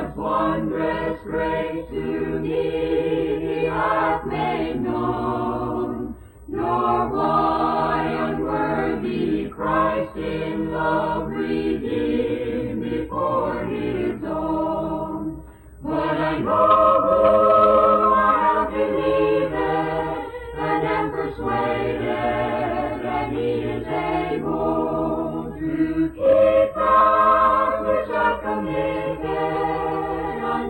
[0.00, 6.14] God's wondrous grace to me he hath made known,
[6.48, 15.42] nor why unworthy Christ in love redeemed before his own.
[15.82, 16.79] But I know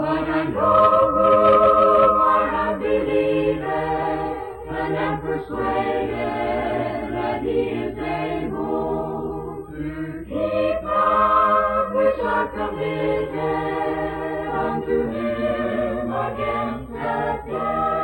[0.00, 6.16] When I know whom I believe and am persuaded
[7.12, 13.36] that he is able to keep that which I committed
[14.48, 17.99] unto him against that day.